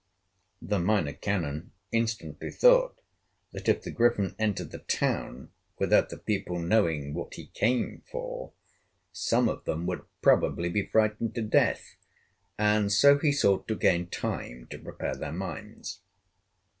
[0.63, 2.95] The Minor Canon instantly thought
[3.51, 8.51] that if the Griffin entered the town without the people knowing what he came for,
[9.11, 11.97] some of them would probably be frightened to death,
[12.57, 15.99] and so he sought to gain time to prepare their minds.